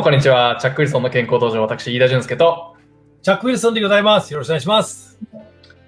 [0.00, 0.56] もこんにちは。
[0.58, 2.74] チャック・ウィルソンの健康道場、私、飯田俊介と。
[3.20, 4.32] チャック・ウィルソンでございます。
[4.32, 5.18] よろしくお願いします。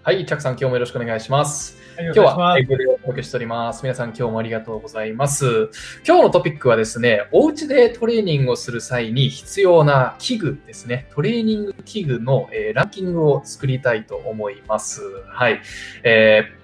[0.02, 1.78] はい、チャックさん、今日もよろしくお願いします。
[1.96, 3.82] はい今日は英よろしくお願いし語でお届けしております。
[3.84, 5.70] 皆さん、今日もありがとうございます。
[6.06, 11.08] 今日のトピックはですね、お家でトレーニングをする際に必要な器具ですね。
[11.14, 15.00] トレーニング器具の、えーランキングを作りたいと思います。
[15.26, 15.62] はい。
[16.04, 16.62] えー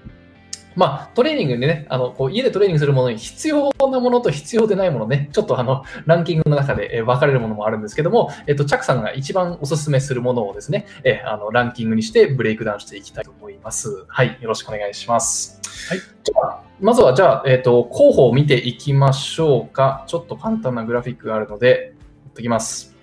[0.76, 14.04] まあ、トレーニングでね、あの、こう家でトレーニングするものに必要なものと必要でないものね、ちょっとあの、ランキングの中で、えー分かれるものもあるんですけども、えっと、チャックさんが一番おすすめするものをですね、えーあの、ランキングにしてブレイクダウンしていきたいと思います。
[14.08, 15.60] はい、よろしくお願いします。
[15.88, 15.98] はい。
[15.98, 20.04] じゃあ、まずはじゃあ、えっ、と、候補を見ていきましょうか。
[20.06, 21.94] ちょっと簡単なグラフィックがあるので、
[22.26, 22.94] 持ってきます。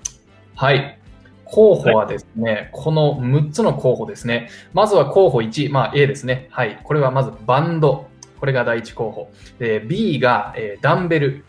[0.55, 0.99] はい。
[1.45, 4.49] 候補はですね、この6つの候補ですね。
[4.73, 6.47] まずは候補1、まあ A ですね。
[6.51, 6.79] はい。
[6.83, 8.07] これはまずバンド。
[8.39, 9.31] これが第1候補。
[9.59, 11.45] で B が、えダンベル。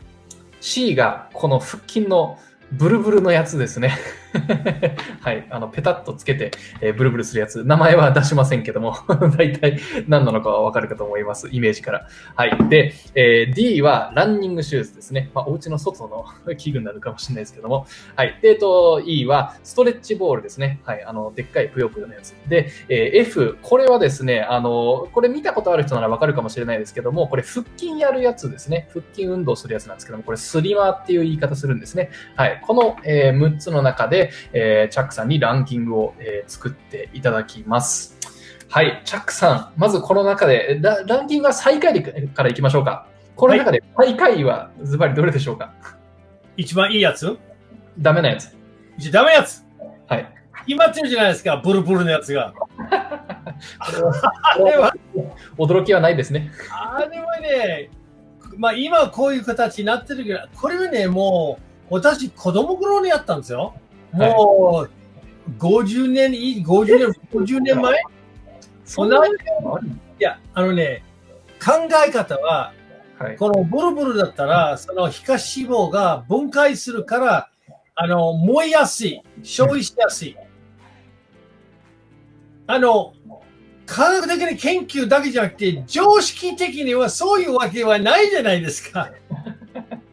[0.61, 2.39] C がこの腹筋の
[2.73, 3.97] ブルブルのやつですね。
[5.21, 5.47] はい。
[5.51, 7.65] あの、ペタッとつけて、えーブルブルするやつ。
[7.65, 8.97] 名前は出しませんけども、
[9.37, 9.79] 大体
[10.09, 11.49] 何なのかはわかるかと思います。
[11.51, 12.07] イメージから。
[12.35, 12.57] はい。
[12.69, 15.31] で、えー D はランニングシューズですね。
[15.35, 16.25] まあ、お家の外の
[16.57, 17.87] 器具になるかもしれないですけども。
[18.15, 18.39] はい。
[18.43, 20.81] で、えっと、E はストレッチボールですね。
[20.85, 21.05] はい。
[21.05, 22.35] あの、でっかいぷよぷよのやつ。
[22.49, 28.89] で、えー F、これはですね、あの、これ見たことある人ならわかるかもしれないですけども、これ腹筋やるやつですね。
[28.93, 32.11] 腹筋運動するやつなんですけども、これスリマーっていう言い方するんですね。
[32.37, 32.61] はい。
[32.63, 38.17] この、えー6つの中で、えーチャックさんにランキングを、えー作っていただきます。
[38.69, 39.01] はい。
[39.05, 43.07] チャックさん、まずこの中で、ラランキングは最下位からいきましょうか。
[43.37, 45.73] この中で最下位はズバリどれでしょうか、
[46.57, 47.39] 一番いいやつ？
[47.99, 48.57] ダメなやつ。
[49.13, 49.65] ダメなやつ？
[50.09, 50.33] はい。
[50.67, 52.53] 決まってるじゃないですか、ブルブルのやつが。
[53.79, 54.93] あ れは、
[55.59, 56.51] 驚きはないですね。
[56.71, 57.91] あれはね、
[58.57, 61.59] まあ今はこういう形になってるけど、これはね、も
[61.91, 63.75] う、私、子供頃にやったんですよ。
[64.17, 64.91] もう、
[65.59, 67.95] 50年い、50年、50年前？
[67.95, 67.97] い
[68.85, 71.03] そんな同じや、あのね、
[71.65, 71.73] 考
[72.07, 72.73] え方は、
[73.19, 73.37] はい。
[73.37, 77.51] このブルブルだったら、その皮下脂肪が分解するから、
[77.95, 80.37] あの、燃えやすい、消費しやすい。
[82.67, 83.15] あの、
[83.87, 89.11] 科学的に研究だけじゃなくて、常識的にはそういうわけはないじゃないですか。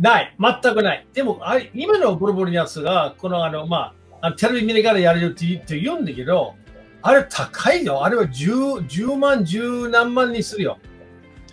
[0.00, 1.06] ない、全くない。
[1.12, 6.54] でも、あれ今のブルブルのやつが、このあの、まあ、あのテレビ見ながらやれるって言って言うんだけど、
[7.02, 8.04] あれ高いよ。
[8.04, 10.78] あれは 10, 10万、10何万にするよ。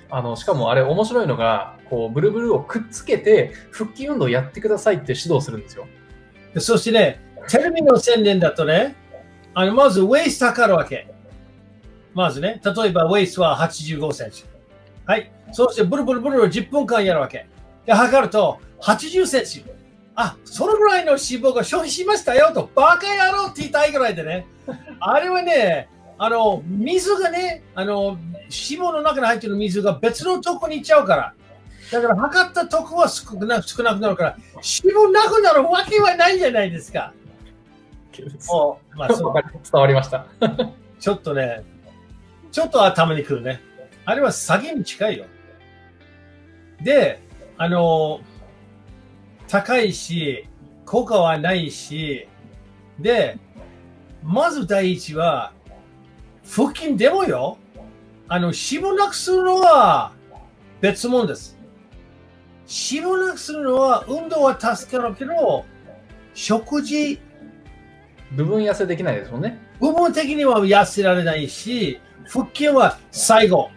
[0.09, 5.85] あの、しかもあれ面白いのが、こう、ブルブルをくっつけて、腹筋運動やってくださいって指導するんですよ。
[6.53, 7.19] でそしてね、
[7.49, 8.95] テレビの宣伝だとね、
[9.53, 11.07] あのまずウェイス測るわけ。
[12.13, 14.45] まずね、例えばウェイスは85センチ。
[15.05, 15.31] はい。
[15.51, 17.47] そしてブルブルブルを10分間やるわけ。
[17.87, 19.65] で、測ると80センチ。
[20.13, 24.45] あ、そのぐらいの脂肪が消費しましたよと、バカ野郎って言いたいぐらいでね。
[24.99, 31.33] あれはね、あの、水がね、あの、脂肪の中に入ってる水が別のとこに行っちゃうから。
[31.91, 37.13] だから測ったとこは少な少なくなるから、脂肪なくなるわけはないじゃないですか。
[38.49, 40.25] もう、まあ、そう伝わりました。
[40.99, 41.63] ちょっとね、
[42.51, 43.61] ちょっと頭にくるね。
[44.03, 45.25] あれは詐欺に近いよ。
[46.81, 47.21] で、
[47.57, 48.22] あの、
[49.47, 50.47] 高いし、
[50.85, 52.28] 効果はないし、
[53.00, 53.38] で、
[54.23, 55.53] まず第一は、
[56.50, 57.57] 腹筋でもよ、
[58.28, 60.13] あの、脂肪なくするのは
[60.81, 61.57] 別物です。
[62.68, 65.66] 脂肪なくするのは運動は助かるけど、
[66.34, 67.19] 食事、
[68.34, 69.57] 部分痩せできないですもんね。
[69.79, 73.72] 部分的には痩せられないし、腹筋は最後。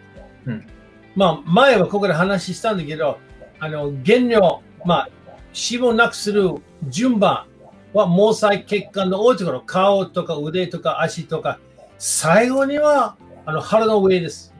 [0.45, 0.67] うん
[1.15, 3.19] まあ、前はここで話したんだけど、
[3.61, 5.09] あの、減量、まあ、
[5.53, 6.49] 脂肪なくする
[6.89, 7.45] 順番
[7.93, 11.59] は毛細血管の多いところ、顔とか腕とか足とか、
[11.99, 13.15] 最後には、
[13.45, 14.51] あの、腹の上です。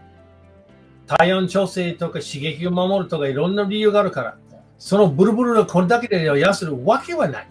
[1.07, 4.37] 体温調整とか刺激を守るとかいろんな理由があるから、
[4.77, 7.47] そのブルブルのこれだけで痩せるわけはない。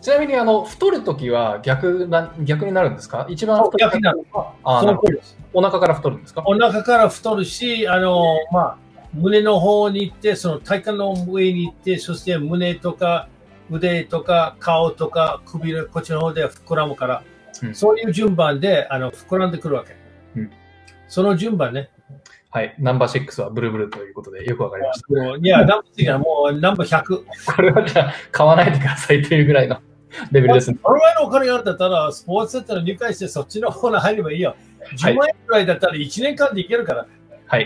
[0.00, 3.26] ちなみに、あの、太るときは逆な、逆になるんですか？
[3.28, 4.24] 一番太る逆になる。
[4.62, 5.36] あーその通りです。
[5.52, 6.42] お腹から太るんですか？
[6.46, 8.78] お腹から太るし、あの、まあ、
[9.14, 13.28] 胸の方に行って、その体幹の上に行って、そして胸とか
[13.70, 17.22] 腕とか顔とか首のこっちの方で膨らむから、
[17.62, 19.96] うんそういう順番であの膨らんでくるわけ。
[20.36, 20.50] うん
[21.08, 21.90] その順番ね。
[22.50, 22.74] はい。
[22.78, 25.36] ナンバー6はブルブルということでよくわかりました。
[25.36, 27.24] いや、ナンバーはもうナンバー100。
[27.56, 29.80] これはじゃあ、買わないでくださいというぐらいの
[30.30, 30.78] レベルですね。
[30.82, 34.54] このぐらいのお金があるんだったら、スポーツセンターに入会してそっちの方に入ればいいよ。
[34.96, 37.00] 10万円くらいだったら1年間でいけるから。
[37.00, 37.08] はい。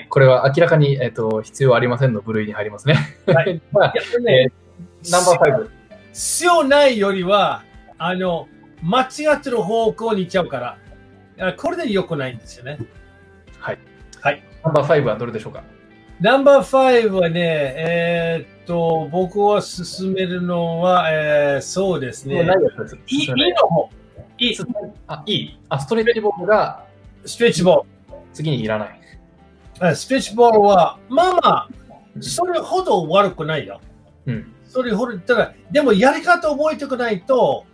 [0.08, 2.94] これは明らかに、えっと必要ありませんの部類に入りますね。
[3.26, 4.52] はい まあいやでね
[5.10, 5.70] ナンバーファイブ。
[6.12, 7.62] 必要ないよりは、
[7.96, 8.48] あの、
[8.82, 10.78] 間違ってる方向に行っちゃうから、
[11.48, 12.78] あこれで良くないんですよね。
[13.58, 13.78] はい。
[14.20, 14.42] はい。
[14.64, 15.62] ナンバーファイブはどれでしょうか？
[16.20, 17.40] ナンバー5はね、
[17.76, 22.42] えーっと、僕は進めるのは、えーそうですね。
[22.42, 22.96] ないやつです。
[23.06, 23.88] いい進めないいの方。
[24.38, 24.56] いい、
[25.06, 25.58] あ、いい。
[25.68, 26.84] あ、ストレッチボールが
[27.24, 27.86] ストレッチボ
[28.32, 29.00] 次にいらない。
[29.94, 31.68] ストレッチボールは、まあまあ、
[32.20, 33.80] それほど悪くないよ。
[34.26, 34.52] うん。
[34.64, 37.64] それほど、ただ、でもやり方覚えておかないと、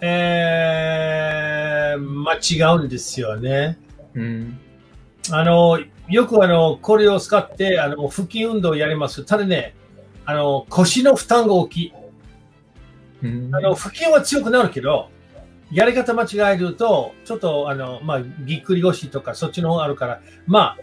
[0.00, 3.78] えー、間違うんですよね。
[4.14, 4.58] うん。
[5.30, 9.24] あの、よくあの、これを使って、あの、腹筋運動をやります。
[9.24, 9.74] ただね、
[10.24, 11.92] あの、腰の負担が大きい。
[13.22, 15.10] うんあの、腹筋は強くなるけど、
[15.70, 20.78] やり方間違えると、ちょっと、あの、まあ、ぎっくり腰とか、そっちの方あるから、まあ、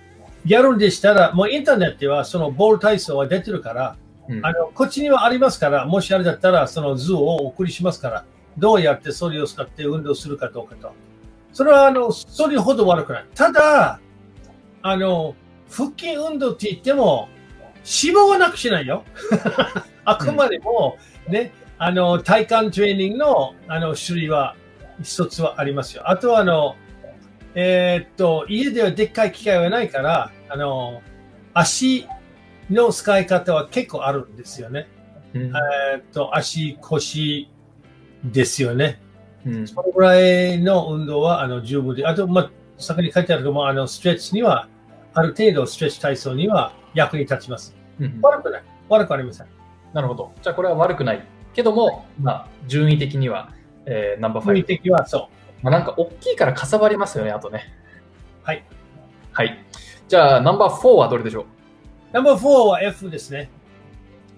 [0.47, 3.95] やるんでしたら、もうインターネットでは、そのボール体操は出てるから、
[4.29, 8.25] うんあの、こっちにはありますから、もしあれだったら、その図をお送りしますから、
[8.57, 10.94] どうやってそれを使って運動するかどうかと。
[11.53, 13.25] それは、あの、それほど悪くない。
[13.35, 13.99] ただ、
[14.81, 15.35] あの、
[15.69, 17.29] 腹筋運動って言っても、
[17.77, 19.03] 脂肪はなくしないよ。
[20.05, 20.97] あくまでも、
[21.27, 24.55] ね、あの、体幹トレーニングの、あの、種類は、
[25.03, 26.09] 一つはありますよ。
[26.09, 26.75] あとは、あの、
[27.55, 31.01] えーっと、家ではでっかい機械はないから、あの、
[31.53, 32.07] 足
[32.69, 34.88] の使い方は結構あるんですよね。
[35.33, 37.49] うんえーっと、足、腰
[38.23, 39.01] ですよね。
[39.45, 44.67] うんそのぐらいの運動はあの十分で、あと、まあ、先に書いてあるけども、あのストレッチには、
[45.13, 47.75] ある程度ストレッチ体操には役に立ちます。
[48.00, 48.63] うん悪くない。
[48.89, 49.47] 悪くありません。
[49.93, 50.31] なるほど。
[50.41, 51.25] じゃあこれは悪くない。
[51.53, 53.51] けども、まあ、順位的には、
[53.85, 54.67] えーナンバーファ雰囲イブ。
[54.67, 55.29] 気的はそ
[55.61, 55.63] う。
[55.63, 57.63] まあ、なんか大きいからかさばりますよね、あとね。
[58.43, 58.63] はい。
[59.31, 59.65] はい。
[60.07, 61.45] じゃあ、ナンバー4はどれでしょう？
[62.13, 63.50] ナンバー4は F ですね。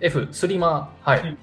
[0.01, 1.09] ?F、スリマー。
[1.11, 1.37] はい。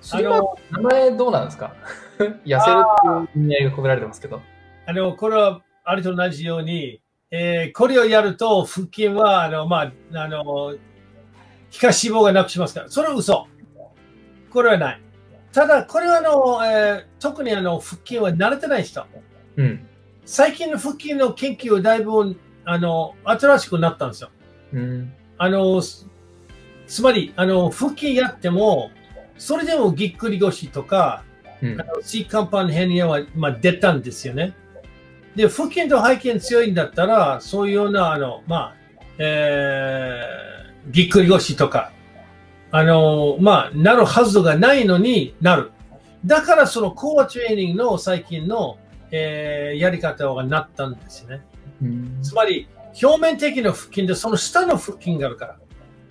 [0.00, 1.72] スあリマー、の、名前どうなんですか？
[2.18, 2.78] 痩せる
[3.24, 4.40] っていう意味合いが込められてますけど。
[4.86, 7.00] あのこれはあれと同じように、
[7.30, 9.82] えーこれをやると腹筋は、あの、ま
[10.14, 10.74] あ、あの、
[11.70, 12.88] 皮下脂肪がなくしますから。
[12.88, 13.46] それは嘘。
[14.50, 15.00] これはない。
[15.52, 19.04] ただ、これはあの、えー特にあの、腹筋は慣れてない人。
[19.56, 19.86] うん。
[20.24, 22.36] 最近の腹筋の研究はだいぶ
[22.70, 24.28] あの新しくなったんですよ。
[24.74, 25.12] うん。
[25.38, 26.06] あのつ
[26.86, 28.90] つまりあの腹筋やっても
[29.38, 31.24] それでもぎっくり腰とか
[31.62, 31.84] うんあ。
[31.84, 34.52] の椎間板ヘルニアは、まあ、出たんですよね。
[35.34, 38.76] で腹筋と背筋強いんだったらそういうようなあの、まあ
[39.18, 41.92] えーぎっくり腰とか
[42.70, 45.70] あの、まあ、なるはずがないのになる。
[46.24, 48.78] だからそのコアトレーニングの最近の、
[49.10, 51.40] えーやり方がなったんですよね。
[51.82, 52.68] うんつまり、
[53.02, 55.56] 表面的な腹筋で、その下の腹筋があるから。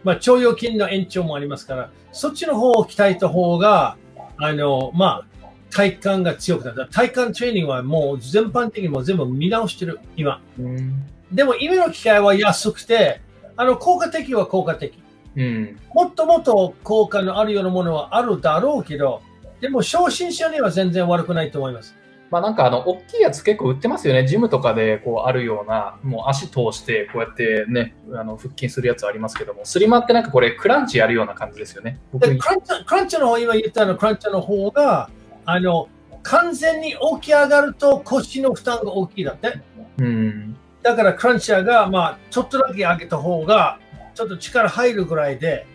[0.03, 3.97] まあ、腸腰筋の延長もありますから、そっちの方を鍛えた方が、
[4.37, 5.37] あの、まあ、
[5.69, 6.89] 体幹が強くなる。
[6.89, 10.41] 体幹トレーニングはもう全般的にもう全部見直してる、今。
[10.59, 11.05] うん。
[11.31, 13.21] でも、今の機械は安くて、
[13.55, 14.93] あの、効果的は効果的。
[15.35, 15.79] うん。
[15.93, 19.21] もっともっと効果のあるようなものはあるだろうけど、
[19.59, 21.95] でも、初心者には全然悪くないと思います。
[22.29, 24.27] まあなんかあの、大きいやつ結構売ってますよね。
[24.27, 31.99] ジムとかでこうあるような、もう足通してこうやってね、あの腹筋するやつありますけども、スリマってなんかこれクランチやるような感じですよね。
[32.11, 35.09] クランチクランチの方、今言ったのクランチの方が、
[35.45, 35.87] あの、
[36.23, 39.61] 完全に起き上がると腰の負担が大きいだって。
[39.99, 40.57] うん。
[40.83, 43.79] だからクランチャーが、まあ、ちょっとだけ上げた方が、
[44.13, 45.65] ちょっと力入るぐらいで、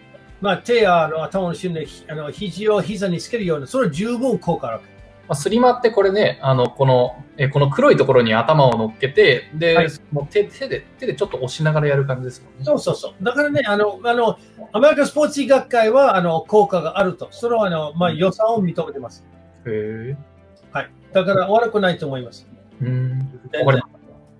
[0.40, 4.80] まあ、手やあの頭の芯でひあの肘を膝につけるような、それは十分効果ある。
[5.28, 12.64] まあ、スリマってこれね、あの、この、えこの黒いところに頭を乗っけて、で、はいもう手手で、手でちょっと押しながらやる感じですもんね。
[12.64, 13.24] そうそうそう。
[13.24, 14.38] だからね、あの、あの、
[14.72, 17.28] アメリカスポーツ医学会は、あの、効果があると。
[17.30, 19.24] それは、あの、まあ、予算を認めてます。
[19.66, 20.16] へえ。
[20.72, 20.90] はい。
[21.12, 22.46] だから悪くないと思います。
[22.80, 23.18] うん。
[23.18, 23.88] わかりました。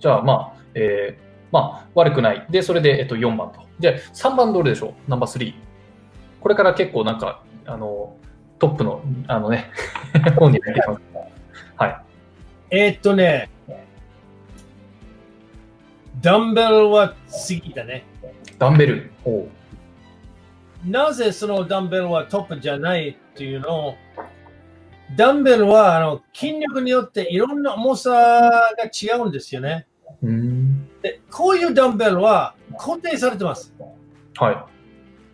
[0.01, 1.23] じゃあまあ、えー、
[1.53, 2.47] まあ、悪くない。
[2.51, 3.61] で、それで、えっと、4番と。
[3.79, 5.11] で、3番どれでしょう？
[5.11, 5.55] ナンバー3。
[6.41, 8.17] これから結構なんか、あの、
[8.63, 9.73] トップの、あのね、
[10.39, 11.01] 本に入ってきます。
[11.77, 11.97] はい。
[12.71, 13.51] えーっとね、
[16.21, 18.05] ダンベルは次だね。
[18.61, 19.11] ダンベル。
[20.87, 23.89] なぜそのダンベルはトップじゃないっていうの？
[23.89, 23.95] を、
[25.17, 29.89] ダンベルはあの筋力によっていろんな重さが違うんですよね。
[30.23, 30.89] うん。
[31.03, 33.75] でこういうダンベルは固定されてます。
[34.37, 34.69] は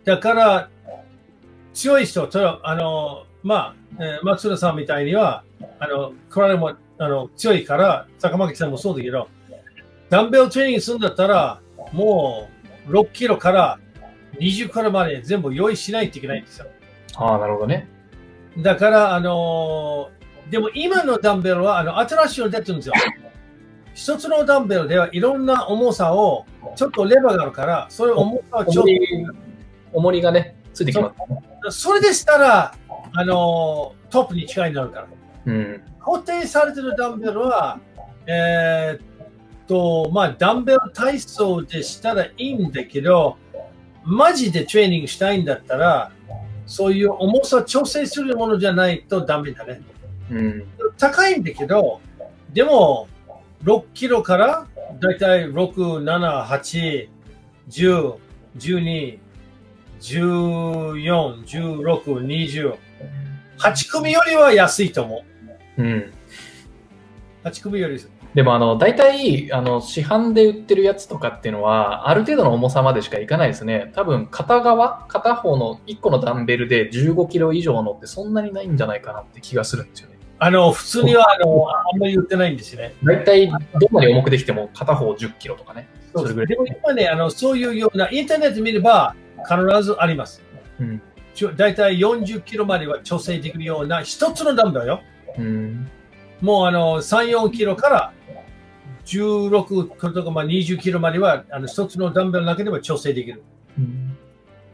[0.03, 0.69] だから、
[1.79, 5.45] 強い人、それはあの、まあ、えー松浦さんみたいには、
[5.79, 9.29] あの、これもあの強いから、坂巻さんもそうだけど、
[10.09, 11.61] ダンベルトレーニングするんだったら、
[11.93, 12.49] も
[12.85, 13.79] う6キロから
[14.41, 16.65] 20キロまで全部用意しないといけないんですよ。
[16.65, 16.69] い。
[17.15, 17.87] ああ、なるほどね。
[18.57, 22.95] だから、あのーでも今のダンベルは、あの、新しいの出てるんですよ。
[23.93, 26.45] 一つのダンベルではいろんな重さを、
[26.75, 29.27] ちょっとレバーがあるから、それ重さをちょっ重り
[29.93, 32.75] 重りがね、ついてきますそれでしたら、
[33.13, 35.07] あのートップに近いになるから。
[35.45, 35.81] うん。
[35.99, 37.79] 固定されてるダンベルは、
[38.25, 39.01] えーっ
[39.67, 43.37] と、まあ、ダンベル体操でしたらいいんだけど、
[44.03, 46.11] マジでトレーニングしたいんだったら、
[46.65, 49.81] そういう重さ調整するものじゃないとダメだね。
[50.31, 50.63] うん。
[50.97, 52.01] 高いんだけど、
[52.53, 53.07] でも、
[53.63, 54.67] 6キロから
[54.99, 57.09] だいたい6、7、8、
[57.69, 58.15] 10、
[58.57, 59.19] 12、
[59.99, 62.75] 14、16、20。
[63.57, 65.23] 8組よりは安いと思
[65.77, 65.81] う。
[65.81, 66.13] うん。
[67.43, 68.09] 8組よりです。
[68.33, 73.91] でも、あの、大体、あの、市販で売ってるやつとかっていうのは、ある程度の重さまでしかいかないですね。
[73.95, 80.19] 多分、片側、片方の1個のダンベルで15キロ以上のってそんなにないんじゃないかなって気がするんですよね。
[80.37, 82.93] あの、普通には、あの、あんまり言ってないんですよね。
[83.03, 83.59] 大体、どん
[83.93, 85.87] なに重くできても片方10キロとかね。
[86.15, 89.15] そでも今ね、あの、そういうような、インターネット見れば
[89.47, 90.41] 必ずあります。
[90.79, 91.01] うん。
[91.33, 95.01] ちょだいたい40キロまでは調整できるような一つのダンベルよ。
[95.37, 95.89] うん。
[96.41, 98.13] もうあの3、4キロから
[99.05, 103.43] 16キロとかまあ20キロまではあの一つのダンベルだけでも調整できる。
[103.77, 104.17] うん、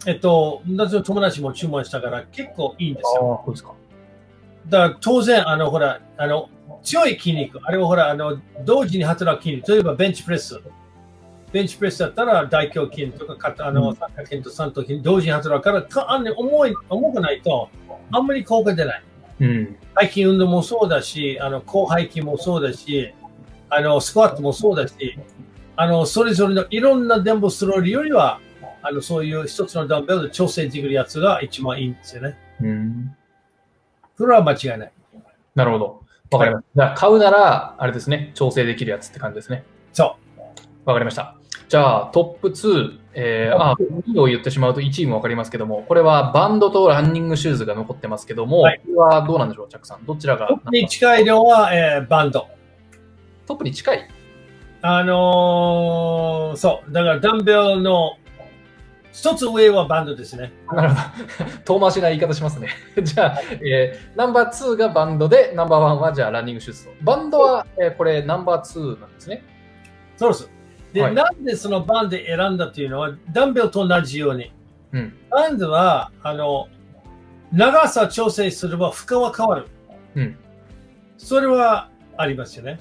[0.08, 3.40] えっと、同じ友達も注文したから結構いいんですよ。
[3.40, 3.74] ああ、そうですか。
[4.70, 6.50] だから当然、あの、ほら、あの、
[6.84, 10.60] 強い筋肉、あれはほら、あの、同時に働く筋肉、例えばベンチプレス。
[11.56, 17.70] ベンチプレスだったら大胸筋とか、肩あの、うん三角筋と三頭筋、同時に働くから、かあんね重い、重くないと、
[18.12, 19.04] あんまり効果出ない。
[19.40, 19.78] うん。
[20.02, 23.14] 背筋運動もそうだし、あの、広背筋もそうだし、
[23.70, 25.18] あの、スクワットもそうだし、
[25.78, 28.42] あの、それぞれのいろんなダンベルスロールよりは、
[28.82, 32.38] あの、そういう一つのダンベルで調整できるやつが一番いいんですよね。
[32.60, 33.16] うん。
[34.18, 34.92] それは間違いない。
[35.56, 36.02] なるほど。
[36.32, 36.82] わかりました。
[36.82, 39.64] じゃあ、買うなら、あれですね、調整できるやつって感じですね。
[39.94, 40.18] そ
[40.86, 41.36] わかりました。
[41.68, 50.06] じゃあ、トップ2、えー、あ、2位を言ってしまうと1位もわかりますけども、これはバンドとランニングシューズが残ってますけども、はいこれはどうなんでしょう、チャックさん？
[50.06, 50.50] どちらがう。
[50.50, 52.48] トップに近いのは、えーバンド。
[53.48, 54.10] トップに近い？
[54.82, 56.92] あのーそう。
[56.92, 58.18] だからダンベルの
[59.12, 60.52] 一つ上はバンドですね。
[60.72, 61.02] なるほど。
[61.66, 62.68] 遠回しな言い方しますね。
[63.02, 66.92] じゃあ、えーナンバー2がバンドで、ナンバーワンはじゃあランニングシューズと。
[67.02, 69.44] バンドは、えーこれナンバー2なんですね。
[70.18, 70.52] そうです。
[70.96, 74.54] で、はいなんでそのバンド選んだっていうのは、ダンベルと同じように。
[74.94, 75.14] うん。
[75.30, 76.70] バンドは、あの、
[77.52, 79.66] 長さ調整すれば負荷は変わる。
[80.16, 80.38] うん。
[81.18, 82.80] それはありますよね。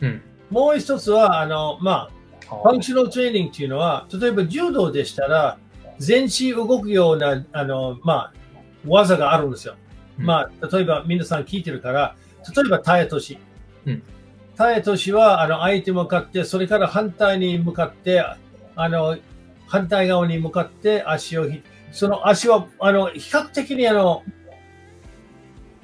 [0.00, 0.22] うん。
[0.50, 2.10] もう一つは、あの、ま
[2.50, 5.56] あ、ファンクショナルトレーニングっていうのは、例えば柔道でしたら、
[5.98, 8.32] 全身動くような、あの、まあ、
[8.86, 9.76] 技があるんですよ。
[10.18, 12.14] うんまあ、例えば皆さん聞いてるから、
[12.54, 13.38] 例えばタイトシ。
[13.86, 14.02] うん
[14.56, 18.24] タイトシは、あの、相手向かって、それから反対に向かって、
[18.76, 19.16] あの、
[19.66, 24.22] 反対側に向かって足をひ、その足は、あの、比較的にあの、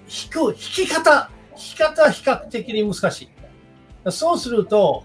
[0.06, 4.10] 引く、引き方、引き方は比較的に難しい。
[4.10, 5.04] そうすると、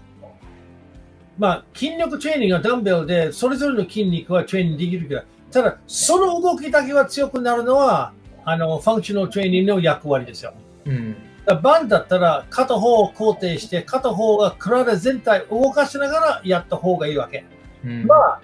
[1.38, 8.12] まあ、筋力トレーニングはダンベルで、それぞれの筋肉はトレーニングできるけど、ただ、その動きだけは強くなるのは、
[8.44, 10.54] あの、ファンクショナルトレーニングの役割ですよ。
[10.86, 11.16] うん。
[11.54, 17.44] バンだったら、片方を肯定して、片方が体全体を動かしながらやった方がいいわけ。
[17.84, 18.04] うん。
[18.06, 18.40] まあ、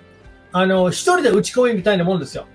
[0.53, 2.47] あの、一人で打ち込みみたいなもんですよ。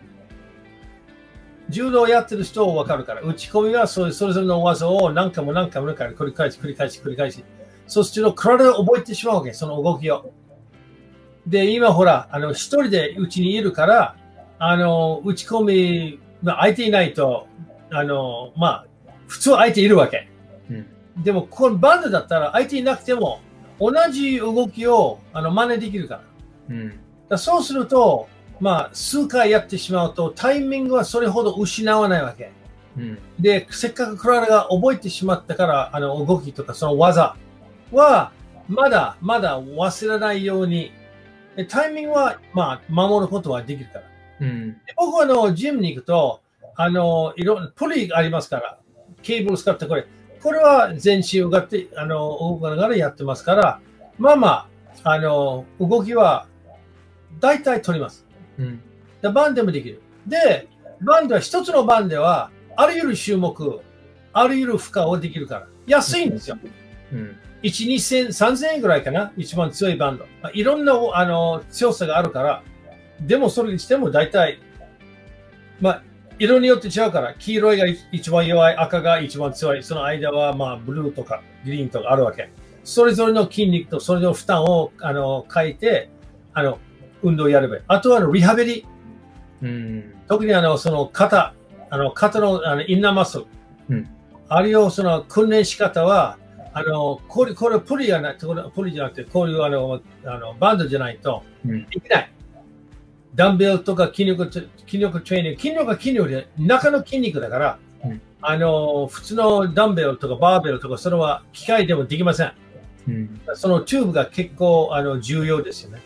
[1.69, 7.43] 柔道やってる人はわかるから、打ち込みはそれそれぞれの技を何回も何回も何回も繰り返し繰り返し繰り返し。
[7.87, 10.31] そうすると体を覚えてしまうわけ、その動きを。
[11.45, 14.15] で、今ほら、あの、一人でうちにいるから、
[14.59, 17.47] あの、打ち込み、まあ、相手いないと、
[17.89, 18.85] あの、まあ、
[19.27, 20.29] 普通相手いるわけ。
[21.17, 23.39] うんでも、このバンドだったら相手いなくても、
[23.79, 26.21] 同じ動きをあの真似できるから。
[26.69, 26.99] うん。
[27.29, 28.27] だそうすると、
[28.59, 32.51] まあ、数回やってしまうと、タイミングはそれほど失わないわけ。
[32.97, 33.19] うん。
[33.39, 37.35] で、せっかく体が覚えてしまったから、あの動きとかその技
[37.91, 38.31] は、
[38.67, 40.91] まだまだ忘れないように、
[41.55, 44.03] でタイミングは、まあ、守ることはできるから。
[44.41, 44.73] うん。
[44.73, 46.41] で僕はあの、ジムに行くと、
[46.75, 48.77] あの、いろんな、プリがありますから、
[49.21, 50.05] ケーブル使ってこれ、
[50.41, 53.79] これは全身動かって、あの、動かながらやってますから、
[54.17, 54.47] まあま
[55.03, 56.47] あ、あの、動きは、
[57.39, 58.25] 大体取ります。
[58.57, 58.81] うん。
[59.21, 60.01] でバンでもできる。
[60.25, 60.67] で、
[61.01, 63.81] バンでは一つのバンでは、あらゆる種目、
[64.33, 66.57] あらゆる負荷をできるから、安いんですよ。
[67.11, 67.35] うん。
[67.63, 70.25] 1、2千、3000円ぐらいかな一番強いバンド。
[70.41, 72.63] まあいろんなあの強さがあるから、
[73.21, 74.59] でもそれにしても大体、
[75.81, 76.03] まあ、
[76.39, 82.49] 色によって違うから、黄色いが一番弱い、赤が一番強い、その間はまあブルーとかグリーンとかあるわけ。
[82.83, 86.09] それぞれの筋肉とそれぞれの負担をあの書いて、
[86.53, 86.79] あの、
[87.23, 87.83] 運動をやればいい。
[87.87, 88.85] あとはあのリハビリ。
[89.61, 90.13] うん。
[90.27, 91.53] 特にあの、その肩、
[91.89, 93.45] あの、肩のあのインナーマッスル。
[93.89, 94.09] うん
[94.49, 96.37] あれをその訓練仕方は、
[96.73, 102.31] あの、これ、これプリじゃなくて、これプリじゃなくて、こういうあの、あのバンドじゃないとうんできない。
[103.37, 112.53] ダンベルとか筋力、筋力トレーニング、筋力は筋力で、中の筋肉だから、うんあの、普通のダンベルとかバーベルとか、それは機械でもできません。
[113.07, 113.41] うん。
[113.55, 116.01] そのチューブが結構あの重要ですよね。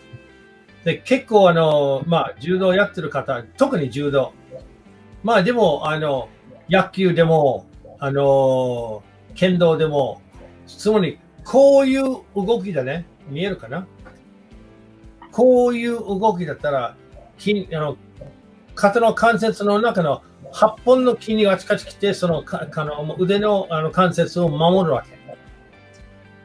[0.84, 4.34] で、結構あの、まあ、柔道やってる方、特に柔道。
[5.24, 6.30] まあでも、あの、
[6.70, 7.66] 野球でも、
[8.00, 9.04] あの、
[9.36, 10.22] 剣道でも、
[10.68, 12.04] つまり、こういう
[12.36, 13.06] 動きだね。
[13.30, 13.88] 見えるかな？
[15.32, 16.96] こういう動きだったら、
[17.42, 17.98] 筋あの
[18.76, 20.22] 肩の関節の中の
[20.54, 25.22] 8本の筋肉があちこち来て、そのかあの腕のあの関節を守るわけ。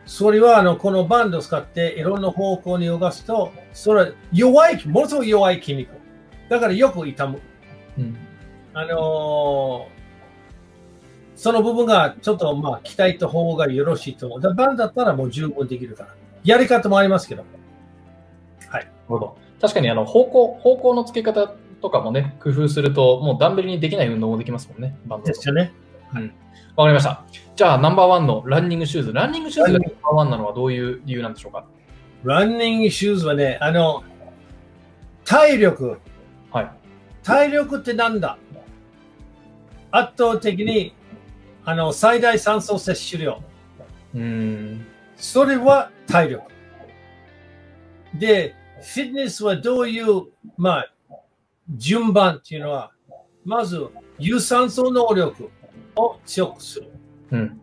[0.06, 5.90] それはあのこのバンドを使っていろんな方向に動かすと、それは弱い、ものすごく弱い筋肉。
[6.48, 7.40] だからよく痛む。
[7.98, 8.16] うん。
[8.72, 9.96] あのー
[11.36, 14.40] その部分がちょっとまあ鍛えた方がよろしいと思う。
[14.40, 16.14] だバンドだったらもう十分できるから。
[16.44, 17.44] やり方もありますけど。
[18.72, 19.36] なるほど。
[19.66, 21.48] 確かにあの方向、方向の付け方
[21.82, 24.96] とかもね、工夫すると、もうダンベルにできない運動もできますもんね。
[25.06, 25.72] バンドですよね。
[26.76, 27.24] わかりました。
[27.56, 29.12] じゃあ、ナンバーワンのランニングシューズ。
[29.12, 31.64] ランニングシューズがナンバーワンなのはどういう理由なんでしょうか？
[32.22, 34.04] ランニングシューズはね、あの、
[35.24, 35.98] 体力。
[36.52, 36.70] はい。
[37.24, 38.38] 体力ってなんだ？
[39.90, 40.94] 圧倒的に
[41.64, 43.42] あの最大酸素摂取量。
[44.14, 44.86] うーん。
[45.16, 46.44] それは体力。
[48.14, 50.92] で、フィットネスはどういう、まあ、
[51.70, 52.92] 順番っていうのは、
[53.44, 53.86] まず、
[54.18, 55.50] 有酸素能力
[55.96, 56.90] を強くする。
[57.32, 57.60] うん。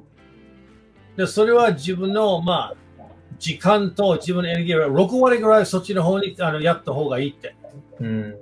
[1.16, 2.76] で、それは自分の、まあ、
[3.40, 7.56] 時間と自分のエネルギーを6割ぐらいそっちの方にあのやった方がいいって。
[8.00, 8.36] うん。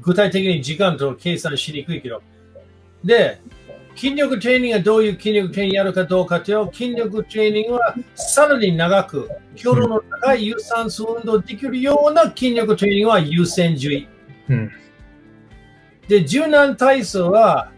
[0.00, 2.22] 具体的に時間と計算しにくいけど。
[3.04, 3.38] で、
[3.96, 14.08] 筋力トレーニングがどういう筋力トレーニングやるかどうかというと筋力トレーニングはさらに長く、強度の高い有酸素運動できるような筋力トレーニングは優先順位。
[14.48, 14.70] うん。
[16.08, 17.70] で、柔軟体操は、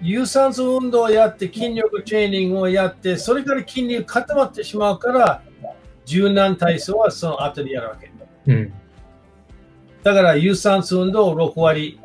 [0.00, 5.42] 有酸素運動をやって筋力トレーニングをやって、それから筋肉固まってしまうから、
[6.04, 8.10] 柔軟体操はその後でやるわけ。
[8.46, 8.72] うん。
[10.02, 12.00] だから有酸素運動6割、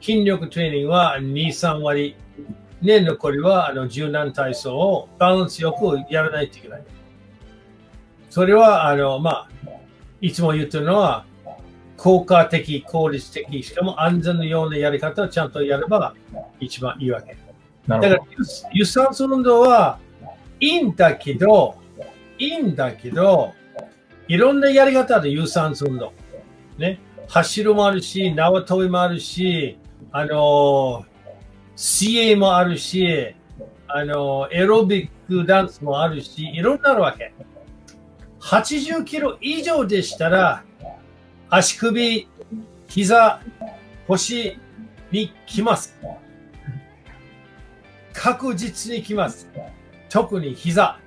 [0.00, 2.16] 筋力トレーニングは2、3割、
[2.86, 6.82] 年残りはあの柔軟体操をバランスよくやらないといけない。
[8.30, 9.48] それは、あの、まあ、
[10.20, 11.24] いつも言ってるのは、
[11.96, 16.14] 効果的、効率的、しかも安全のようなやり方をちゃんとやれば
[16.60, 17.36] 一番いいわけ。
[17.88, 18.18] だから有
[18.72, 19.98] 有酸素運動は
[20.60, 21.76] いいんだけど、
[22.38, 23.54] いいんだけど、
[24.28, 26.12] いろんなやり方で有酸素運動。
[26.76, 27.00] ね。
[27.28, 29.78] 走るもあるし、縄跳びもあるし、
[30.12, 31.15] あの、水
[31.76, 33.34] 泳もあるし、
[33.86, 37.32] あの、エロビックダンスもあるし、いろんなるわけ。
[38.40, 40.64] 80キロ以上でしたら、
[41.50, 42.28] 足首、
[42.88, 43.40] 膝、
[44.06, 44.58] 腰
[45.10, 45.96] に来ます。
[48.12, 49.48] 確実に来ます。
[50.08, 50.98] 特に膝。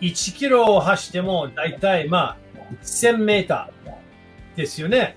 [0.00, 2.36] 1キロを走っても大体まあ
[2.82, 5.16] 1000メーターですよね。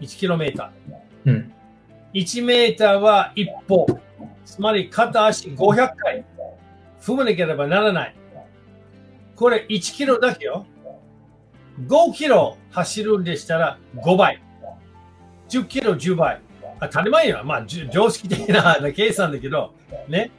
[0.00, 0.99] 1キロメータど。
[1.26, 1.52] うん。
[2.14, 2.20] ー。
[2.20, 3.86] 1メーターは一歩。
[4.44, 6.24] つまり片足500回
[7.00, 8.16] 踏まなければならない。
[9.36, 10.66] これ1キロだけよ。
[11.86, 14.42] 5キロ走るんでしたら5倍。
[15.48, 16.40] 10キロ10倍。
[16.80, 17.42] 当たり前よ。
[17.44, 19.74] まあ、常識的な計算だけど、
[20.08, 20.30] ね。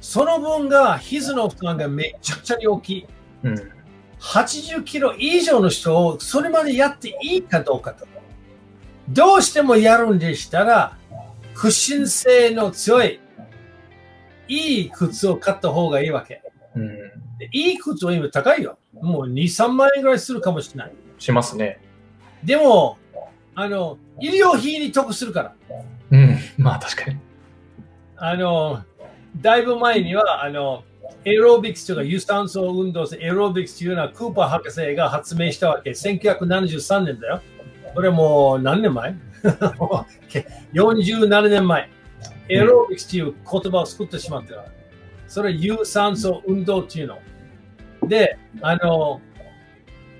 [0.00, 3.06] その分が、膝の負担がめちゃくちゃに大きい。
[3.44, 3.54] うん。
[4.20, 8.06] 80キロ以上の人をそれまでやっていいかどうかと。
[9.12, 10.96] どうしてもやるんでしたら、
[11.54, 13.20] 屈伸性の強い、
[14.48, 16.42] いい靴を買った方がいいわけ。
[16.74, 16.88] うん。
[17.38, 18.78] でいい靴は今高いよ。
[19.00, 20.92] もう2、3万円ぐらいするかもしれない。
[21.18, 21.80] しますね。
[22.42, 22.98] でも、
[23.54, 25.54] あの、医療費に得するから。
[26.10, 26.38] うん。
[26.56, 27.18] まあ確かに。
[28.16, 28.82] あの、
[29.40, 30.84] だいぶ前には、あの、
[31.24, 35.90] エロビクスとか有酸素運動エロビクスというのはクーパー博士が発明したわけ。
[35.90, 37.42] 1973年だよ。
[37.94, 39.14] これもう何年前
[40.72, 41.90] ?47 年前。
[42.48, 44.64] エロビクスという言葉を作ってしまった。
[45.26, 47.18] それは有酸素運動っていうの。
[48.08, 49.20] で、あの、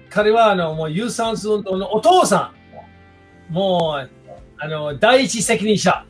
[0.08, 2.52] 彼はあのもう有酸素運動のお父さ
[3.50, 3.52] ん。
[3.52, 4.10] もう、
[4.58, 6.04] あの、第一責任者。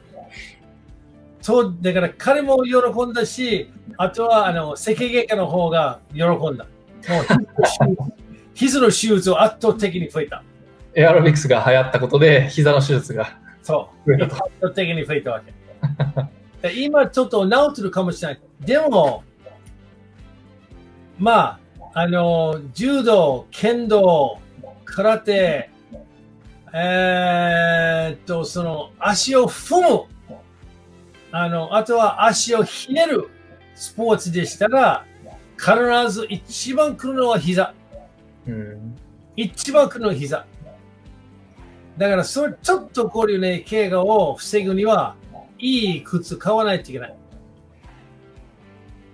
[1.41, 6.39] そう、だから彼も喜んだし、あとは、あの、赤外科の方が喜んだ。
[6.39, 6.57] もう
[8.55, 10.45] 膝の手術を圧倒的に増えた。
[10.95, 14.71] エアロビクスが流行ったことで、膝の手術がそう。
[14.75, 16.73] 的に増えたわけ。
[16.75, 18.41] 今ちょっと治ってるかもしれない。
[18.61, 19.25] でも、
[21.19, 21.59] ま
[21.93, 24.39] あ、あの、柔道、剣道、
[24.85, 25.71] 空手、
[26.75, 30.05] えー、っと、その、足を踏む。
[31.31, 33.29] あの、あとは足をひねる
[33.75, 35.05] スポーツでしたら、
[35.59, 35.75] 必
[36.11, 37.75] ず一番来るのは膝。
[38.47, 38.97] うん、
[39.37, 40.47] 一番来るのは膝。
[41.99, 45.17] だから、それ、ちょっとこういうね、怪我を防ぐには、
[45.59, 47.15] いい靴買わないといけない。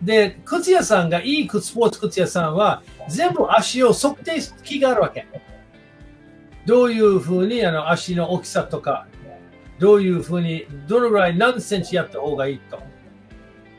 [0.02, 5.26] で、靴屋さんが、いい靴、スポーツ靴屋さんは、全部足を測定機があるわけ。
[6.66, 9.06] どういうふうにあの足の大きさとか、
[9.78, 12.78] どういうふうに、どのぐらい何センチやった方がいいと。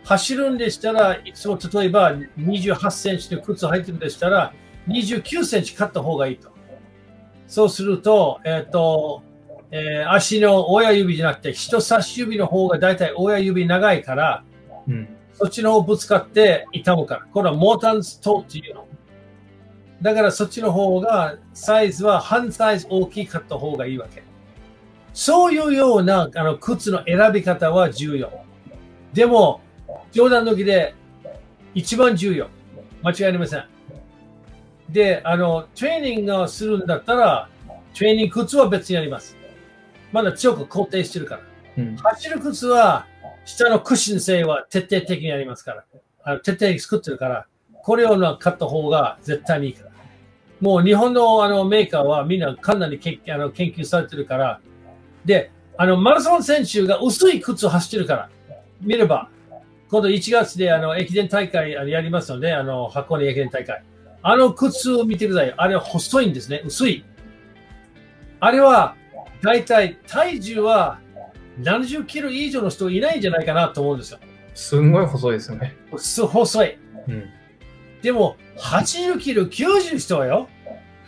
[0.03, 4.53] 走るんでしたら、いつも例えば28センチの靴履いてるんでしたら、
[4.87, 6.49] 29センチ買った方がいいと。
[7.49, 9.23] そうすると、えっ、ー、と、
[9.71, 14.43] えー、足の親指じゃなくて、人差し指の方がだいたい親指長いから、
[14.87, 17.25] うん、そっちの方ぶつかって痛むから。
[17.33, 18.87] これはモータンストっていうの。
[19.99, 24.23] だからそっちの方がサイズは半サイズ大きかった方がいいわけ。
[25.13, 28.31] そういうようなあの靴の選び方は重要。
[29.11, 29.61] でも、
[30.11, 30.93] 冗談抜きで
[31.73, 32.47] 一番重要。
[33.01, 33.65] 間違いありません。
[34.91, 37.49] で、あの、トレーニングをするんだったら、
[37.95, 39.35] トレーニング靴は別にあります。
[40.11, 41.41] まだ強く肯定してるから。
[41.77, 43.05] うん、走る靴は、
[43.45, 45.85] 下のクッション性は徹底的にありますから。
[46.23, 47.45] あの徹底的に作ってるから、
[47.83, 49.89] これを買った方が絶対にいいから。
[50.59, 54.59] もう日本のあのメーカーはみんなかなりけあの研究されてるから、
[55.23, 58.29] で、あのマラソン選手が薄い靴を走ってるから、
[58.81, 59.29] 見れば、
[59.89, 63.83] 今度1月であの駅伝大会やりますので、あの箱根駅伝大会。
[64.21, 65.53] あの靴を見てください。
[65.55, 66.61] あれは細いんですね。
[66.65, 67.05] 薄い。
[68.39, 68.95] あれは、
[69.41, 70.99] だいたい体重は
[71.61, 74.19] 70キロ以上の人いないんじゃないかなと思うんですよ。
[74.53, 75.75] すんごい細いですよね。
[75.91, 76.77] 細い。
[77.07, 77.29] うん、
[78.01, 80.49] でも、80キロ、90人よ。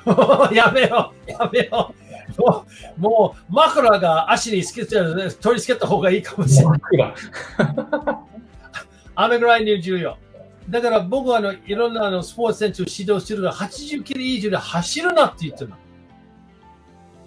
[0.54, 1.94] やめよう、やめよ
[2.38, 2.42] う。
[2.42, 2.66] も
[2.98, 6.80] う、もう枕が足につけて取り付けた方がいいかもしれない。
[9.16, 10.18] あのぐらいに重要。
[10.70, 15.76] だから僕はあのいろんなあのスポーツ選手を指導してるが80キロ以上で走るなって言ってるの。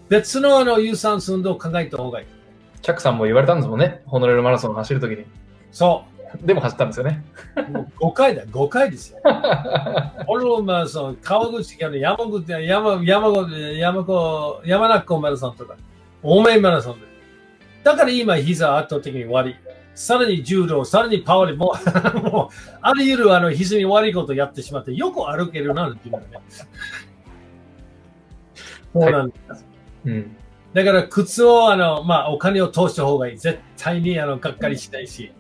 [0.09, 2.27] 別のあの有酸素運動を考えた方がいい。
[2.83, 4.03] チャックさんも言われたんですもんね。
[4.07, 5.25] ホノルルマラソンを走るときに。
[5.73, 6.15] そう。
[6.47, 7.25] でも走ったんですよね。
[7.71, 9.19] もう5回だ、5回ですよ。
[10.27, 15.77] ホノルルマラソン、川口県の山口、山、山子、山子、山中湖マラソンとか、
[16.23, 17.07] 大面マラソンで。
[17.83, 19.57] だから今、膝圧倒的に悪い。
[19.95, 21.75] さらに柔道、さらにパワーでも
[22.17, 26.23] う、もう、 あらゆるあの膝に悪いことをやってしまって、よく歩けるな、っていうね。
[28.93, 29.51] そうなんです。
[29.53, 29.61] はい、
[30.07, 30.37] うん。
[30.73, 33.39] だから靴を、あの、まあ、お金を通した方がいい。
[33.39, 35.33] 絶対に、あの、がっかりしないし。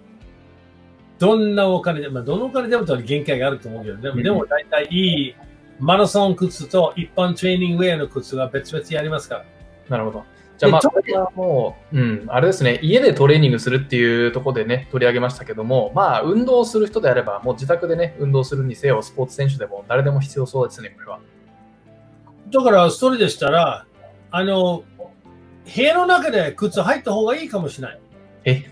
[1.18, 5.34] どんなお金で、まあ、どのお金でもと限界があると思うけど、でも、うん、でも大体いい
[5.78, 9.44] マラソン靴と一般トレーニングウェアの靴が別々やりますから。
[9.88, 10.24] なるほど。
[10.64, 21.20] じゃあ、まあ、これはもう、うん、あれですね、家でトレーニングするっていうところでね、取り上げましたけども、まあ、運動する人であれば、もう自宅でね、運動するにせよ、スポーツ選手でも誰でも必要そうですね、これは。
[22.50, 23.86] だから、それでしたら、
[24.30, 24.84] あの、
[25.74, 28.00] 部屋の中で靴入った方がいいかもしれない。
[28.44, 28.64] え？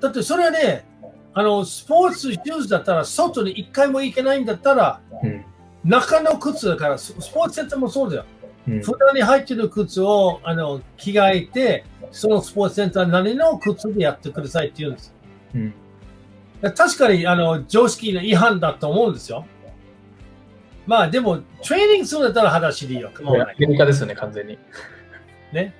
[0.00, 0.86] だってそれはね、
[1.34, 5.44] あの、スポーツシューズだったら、外に一回も行けないんだったら、うん、
[5.84, 8.24] 中の靴だから、スポーツセンターもそうだよ。
[8.68, 15.14] うん、普段に入ってる靴をあの着替えて、そのスポーツセンターなりの靴でやってくださいって言うんです。
[15.54, 15.74] うん、
[16.62, 19.46] 確かにあの常識の違反だと思うんですよ。
[20.86, 23.10] まあでも、トレーニングするんだったら裸足でいいよ。
[23.14, 24.58] アメリカですよね、完全に。
[25.52, 25.74] ね。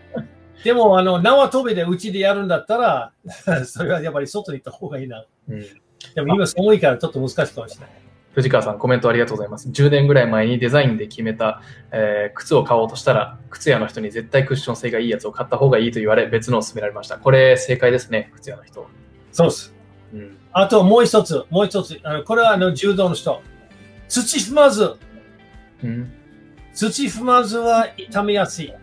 [0.65, 3.13] でも、あの、縄跳びでうちでやるんだったら、
[3.65, 5.25] それはやっぱり外に行った方がいいな。
[5.49, 5.63] うん、
[6.15, 7.91] でも今寒いからちょっと難しいかもしれない。
[8.37, 9.71] 藤川さん、コメントありがとうございます。
[9.71, 17.17] 10年ぐらい前にデザインで決めた、えー、靴を買おうとしたら、靴屋の人に絶対クッション性がいいやつを買った方がいいと言われ、別のを勧められました。
[17.17, 18.87] これ、正解ですね、靴屋の人。
[19.33, 19.75] そうです。
[20.13, 21.99] うん、あともう一つ、もう一つ。
[22.03, 23.41] あのこれはあの柔道の人。
[24.07, 24.97] 土踏まず。
[25.83, 26.13] うん、
[26.75, 28.75] 土踏まずは痛みやすい。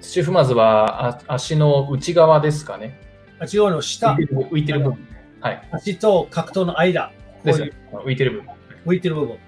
[0.00, 3.00] 土踏まずは足の内側ですかね。
[3.38, 4.14] 足の下。
[4.14, 5.08] 浮いてる部分。
[5.40, 5.68] はい。
[5.70, 7.12] 足と格闘の間。
[7.44, 7.68] ですよ。
[7.92, 8.55] 浮いてる部分。
[8.86, 9.38] 浮いてる部分。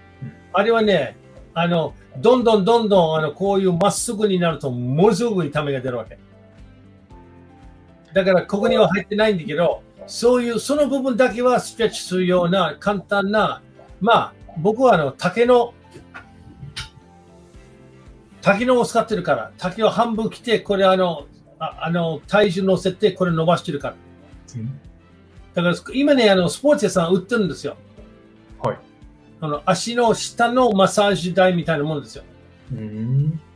[0.52, 1.16] あれはね、
[1.54, 6.18] あの、どんどんどんどん、あの、こういうまっすぐになると、ものすごく痛みが出るわけ。
[8.12, 13.62] だからここには入ってないんだけど、そういう、その部分だけはストレッチするような簡単な、
[14.00, 15.74] まあ、僕はあの竹の、
[18.40, 21.26] 竹のを使ってるから、竹を半分切って、これあの、
[21.58, 23.94] ああの体重乗せて、これ伸ばしてるから。
[25.54, 27.76] だから今ね、あのスポーツ屋さん売ってるんですよ。
[28.62, 28.78] はい。
[29.40, 32.24] あの足の下のマッサージ台みたいなものですよ。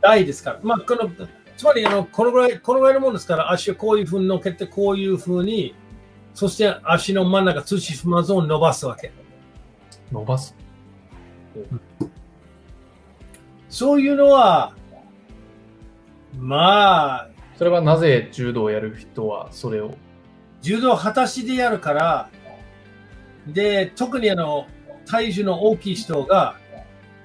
[0.01, 0.59] 台ですから。
[0.63, 1.09] まあ、この
[1.55, 5.75] つまりあのこのぐらい、このぐらいのものですから、足をこういうふうに乗っけて、こういうふうに、
[6.33, 9.11] そして足の真ん中、土踏まずを伸ばすわけ。
[10.11, 10.55] 伸ばす、
[13.69, 14.75] そういうのは、
[16.37, 17.29] まあ。
[17.55, 19.93] それはなぜ柔道をやる人はそれを？
[20.61, 22.29] 柔道はたしでやるから、
[23.45, 24.65] で、特にあの、
[25.05, 26.55] 体重の大きい人が、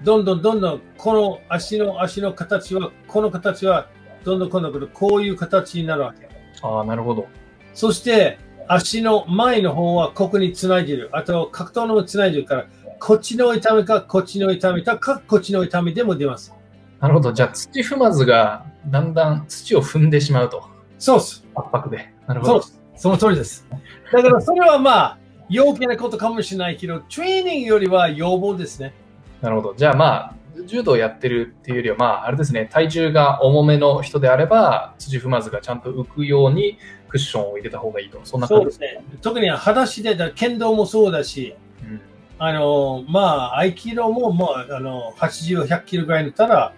[0.02, 3.88] どんどんどんどん、この足の足の形は、この形は
[4.24, 6.28] どんどん今度こういう形になるわけ。
[6.62, 7.26] ああ、なるほど。
[7.74, 8.38] そして、
[8.68, 11.08] 足の前の方はここにつないでる。
[11.12, 12.66] あと、格闘のもつないでるから、
[13.00, 16.54] こっちの痛みか、こっちの痛みか、か、こっちの痛みでも出ます。
[17.00, 17.32] なるほど。
[17.32, 20.62] じゃあ、土踏まずがだんだん土を踏んでしまうと。
[20.98, 21.46] そうです。
[21.54, 22.12] 圧迫で。
[22.26, 22.62] なるほど。
[22.62, 23.66] そうその通りです。
[24.12, 28.92] だから、それはまあ、陽気なことかもしれないけど、トレーニングよりは要望ですね。
[29.40, 29.74] なるほど。
[29.74, 30.34] じゃあまあ、
[30.66, 38.20] 柔道をやってるっていうよりは、まあ、あれですね、体重が重めの人であれば、土踏まずがちゃんと浮くようにクッションを入れた方がいいと。
[38.24, 39.04] そんな感じですね。
[39.22, 42.00] 特に裸足で、剣道もそうだし、うん、
[42.38, 43.20] あの、ま
[43.54, 46.72] あ、合気道も、もう、あの、80、100キロぐらいだったら、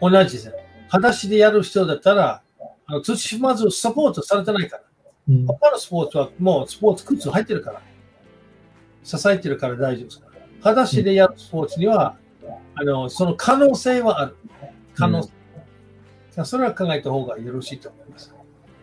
[0.00, 0.54] 同じですね。
[0.88, 2.42] 裸足でやる人だったら、
[2.86, 4.82] あの土踏まずサポートされてないから。
[5.28, 7.80] うん、他のスポーツはもうスポーツ靴入ってるから。
[9.02, 10.32] 支えてるから大丈夫ですから。
[10.60, 12.16] 裸足でやるスポーツには、
[12.74, 14.36] あの、その可能性はある。
[14.94, 15.32] 可能性。
[16.38, 18.34] うん、それは考えた方がよろしいと思います。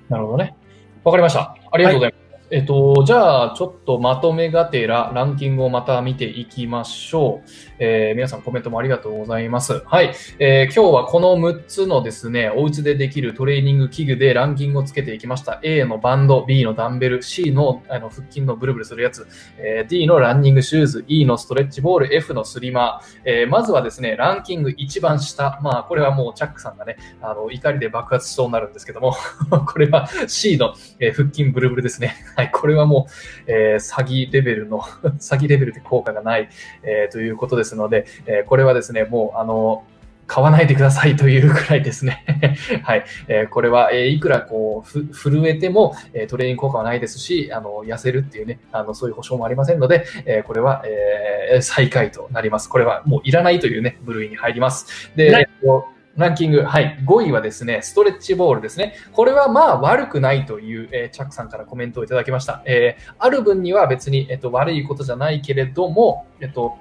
[0.09, 0.55] なるほどね。
[1.03, 1.55] わかりました。
[1.71, 2.21] ありがとうございます。
[2.21, 7.49] はいえっと、じゃあ、ちょっとまとめがてら、ランキングをまた見ていきましょう。
[7.79, 9.81] えー、皆さんコメントもありがとうございます。
[9.85, 15.59] はい、えー、今日はこの6つのですね、お家でできるトレーニング器具でランキングをつけていきました。
[15.63, 23.21] A のバンド、B のダンベル、C のあの腹筋のブルブルするやつ、えー、D のランニングシューズ、E のストレッチボール、F のスリマー。
[23.25, 25.59] えー、まずはですね、ランキング一番下。
[25.63, 29.15] まあ、これはもうチャックさんがね、あの、怒りで爆発しそうになるんですけども、
[29.67, 32.15] これは C の、えー、腹筋ブルブルですね。
[32.35, 34.79] はい、これはもう、えー、詐欺レベルの
[35.19, 36.49] 詐欺レベルで効果がない、
[36.83, 39.83] えー、ということですので、えー、これはですね、もう、あの、
[40.29, 42.23] 買わないでくださいというくらいですね。
[42.85, 43.03] はい。
[43.27, 52.69] えー、これは、えー、いくらこう、震えても、えー、トレーニング効果はないですし、あの、痩せるっていうね、あの、そういう保証もありませんので、えー、これは、えー、最下位となります。
[52.69, 55.11] これはもういらないというね、部類に入ります。
[55.15, 58.93] で、えーランキング、はい、5位はですね、ストレッチボールですね。
[59.13, 62.61] これはまあ悪くないという、えー、チャックさんからコメントをいただきました。
[62.65, 66.77] えー、ある分には別に、えっと、悪いことじゃないけれども、えっと、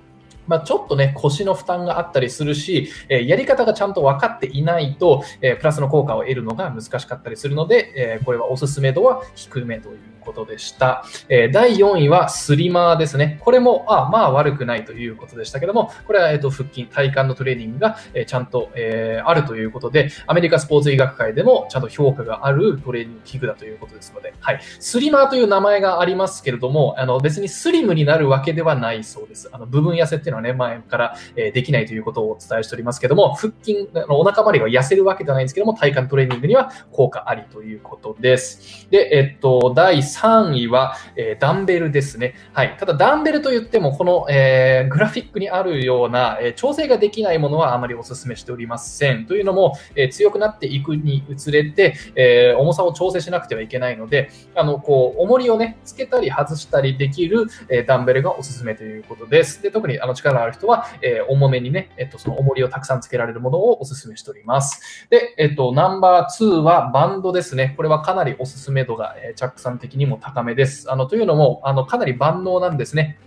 [0.49, 10.18] まあ、ちょっとね、腰の負担があったりするし、え、やり方がちゃんと分かっていないと、え、プラスの効果を得るのが難しかったりするので、え、これはおすすめ度は低めという。
[10.29, 11.05] ことでした。
[11.31, 13.41] えー、第4位はスリマーですね。
[13.41, 24.61] これも、あまあ悪くないということでしたけども、これは、えっと、腹筋、体幹のトレーニングが、え、ちゃんと、えー、あるということで、アメリカスポーツ医学会でもちゃんと評価があるトレーニング器具だということですので、はい。
[24.79, 29.49] スリマーという名前がありますけれども、あの、別にスリムになるわけではないそうです。
[29.51, 38.89] あの、部分痩せっていうのはね、前から、え、できないということをお伝えしておりますけども、腹筋、あのお腹周りが痩せるわけではないんですけども、体幹トレーニングには効果ありということです。
[38.91, 42.35] で、えっと、第3 3位は、えー、ダンベルですね。
[42.53, 42.77] はい。
[42.79, 49.27] ただ、ダンベルといっても、この、えー、グラフィックにあるような、えー、調整ができないものはあまりお勧めしておりません。
[49.27, 59.63] というのも、えー、強くなっていくにつれて、えー、重さを調整しなくてはいけないので、あの、こう、重りをね、つけたり外したりできる、えー、ダンベルがおすすめということです。
[59.63, 65.07] で、特にあの力ある人は、えー、重めにね、えっと、その重りをたくさんつけられるものをおすすめしております。
[65.11, 67.75] で、えっと、ナンバー2はバンドですね。
[67.77, 70.91] これはかなりおすすめ度が、えー、チャックさん的にもも高めです。
[70.91, 73.19] あの、というのも、あの、かなり万能なんですね。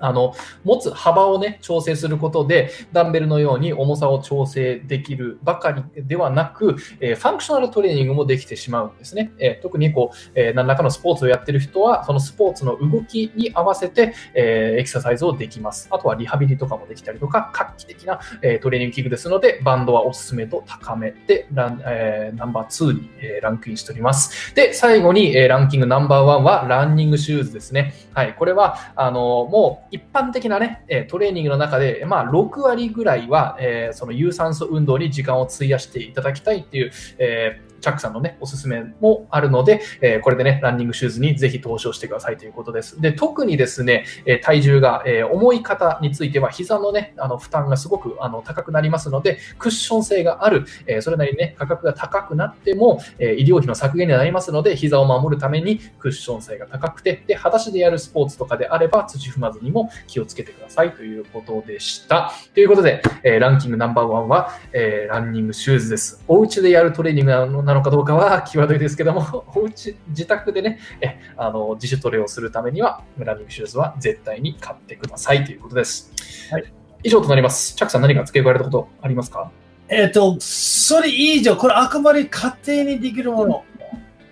[0.00, 0.34] あの、
[0.64, 9.32] 持つ幅をね、調整することで、ダンベルのように重さを調整できるばかりではなく、えー、ファンクショナルトレーニングもできてしまうんですね。
[9.38, 15.88] えー、特にこう、えー、何らかのスポーツをやってる人は、そのスポーツの動きに合わせて、えエクササイズをできます。
[15.90, 24.54] あとはリハビリとかもできたりとか、画期的な、えトレーニング器具ですので、バンドはおすすめと高めで、ランえナンバー2に、えランクインしております。
[24.54, 27.94] で、最後に、えランキングナンバー1はランニングシューズですね。
[28.14, 43.00] はい、これは、あのもう一般的なね、トレーニングの中で、まあ、6割ぐらいは、え、その有酸素運動に時間を費やしていただきたいっていう、えチャックさんのね、おすすめもあるので、えーこれでね、ランニングシューズにぜひ投資をしてくださいということです。
[43.00, 62.32] で、特にですね、え体重が、え重い方については、膝のね、あの負担がすごくあの高くなりますので、クッション性がある、えそれなりにね、価格が高くなっても、え医療費の削減になりますので、膝を守るためにクッション性が高くて、で、裸足でやるスポーツとかであれば、土踏まずにも気をつけてくださいということでした。
[62.54, 66.22] ということで、えランキングナンバーワンは、えランニングシューズです。
[66.28, 76.12] お家でやるトレーニングなのなのかどうかは際どいですけども、 お家、自宅でね、えあの自主トレをするためには、ランニングシューズは絶対に買ってくださいということです。
[76.50, 76.64] はい
[77.04, 77.76] 以上となります。
[77.76, 79.52] チャックさん何か付け加えることありますか？
[79.88, 83.64] えっ、と、それ以上、これあくまで家庭にできるもの。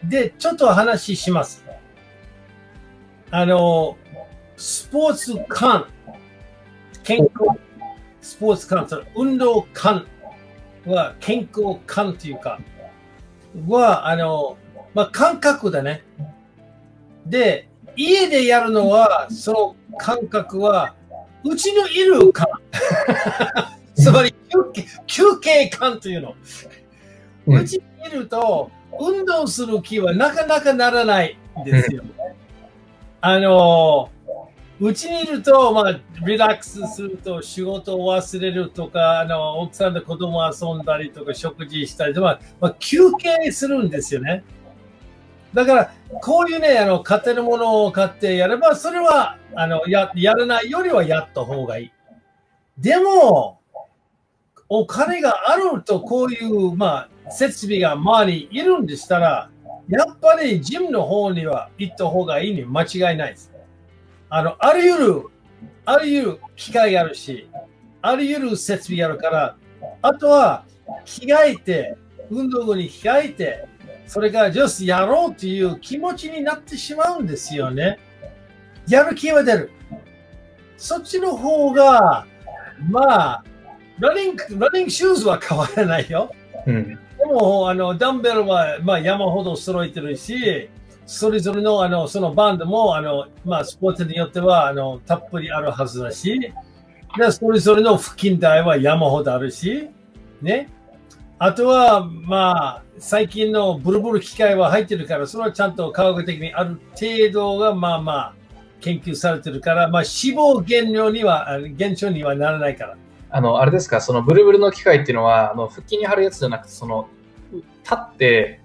[0.03, 1.65] で、ちょっと話します。
[3.31, 3.97] あの、
[4.57, 5.87] スポーツ感、
[7.05, 7.57] 健康、
[8.21, 10.07] スポーツ感、その運動感
[10.87, 12.59] は健康感というか、
[13.69, 14.57] は、あの、
[14.95, 16.03] まあ、感覚だね。
[17.27, 20.95] で、家でやるのは、その感覚は、
[21.45, 22.47] うちのいる感。
[23.95, 26.35] つまり休憩、休憩感というの。
[27.47, 32.03] うちにいると、運動する気はなかなかならないんですよ。
[33.21, 34.11] あの、
[34.79, 44.45] うちにいると、まあ、リラックスすると仕事を忘れるとか、あの、奥さんと子供遊んだりとか、食事したりとか、まあ、休憩するんですよね。
[45.55, 51.93] だから、こういうね、あの、買ってるものを買ってやれば、それは、あの、や、やらないよりはやった方がいい。
[52.77, 53.61] でも、
[54.69, 59.51] お金があるとこういう、まあ、設備が周りにいるんでしたら、
[59.89, 63.56] やっぱりジムの方には行った方がいいに間違いないです。
[64.29, 65.23] あの、あらゆる、
[65.85, 67.49] あらゆる機械があるし、
[68.03, 69.57] あらゆる設備があるから、
[70.03, 70.65] あとは
[71.05, 71.97] 着替えて、
[72.31, 73.69] 運動後に着替えて、
[74.07, 77.99] それからジャスやろうという気持ちになってしまうんですよね。
[78.89, 79.71] やる気は出る。
[80.77, 82.27] そっちの方が、
[82.89, 83.45] まあ、
[83.99, 86.33] ランニング、ランニングシューズは変わらないよ。
[86.67, 86.89] うん。
[87.19, 90.69] でも、あの、ダンベルは、まあ、山ほど揃えてるし、
[91.07, 96.53] それぞれの、あの、そのバンドも、あの、まあ、スポーツによっては、あの、たっぷりあるはずだし、
[97.17, 99.89] で、それぞれの腹筋台は山ほどあるし、
[100.43, 100.69] ね。
[101.39, 108.35] あとは、まあ、最近のブルブル機械は入ってるから、それはちゃんと科学的にある程度が、まあまあ、
[108.81, 112.97] 研究されてるから、まあ、脂肪減量には、減少にはならないから。
[113.31, 117.09] あの、あれですか、そのブルブルの機械っていうのは、あの腹筋に貼るやつじゃなくて、その、
[117.53, 118.61] 立って、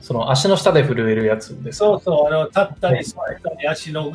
[0.00, 1.86] その足の下で震えるやつですか？
[1.86, 4.12] そうそう、あの立ったり座ったり、足の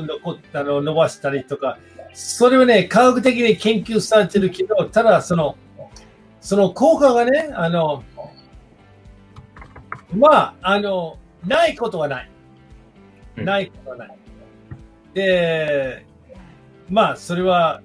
[0.54, 1.78] あの伸ばしたりとか、
[2.14, 5.58] それはね、科学的に研究されてるけど、ただその、
[6.40, 8.04] その効果がね、あの、
[10.14, 12.30] まあ、あの、ないことはない。
[13.38, 14.18] うんないことはない。
[15.14, 16.06] で、
[16.90, 17.82] まあ、それは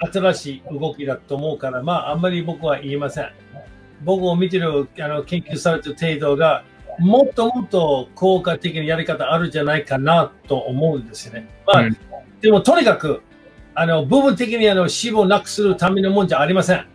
[0.00, 3.30] 新しい動きだと思うから、まあ、あんまり僕は言いません。
[4.02, 6.64] 僕を見てる、あの、研究されてる程度が、
[6.98, 11.48] もっともっと効果的なやり方あるんじゃないかなと思うんですよね。
[11.66, 11.96] まあ、うん
[12.40, 13.22] でもとにかく、
[13.74, 16.86] あの、部分的にあの脂肪をなくするためのもんじゃありません。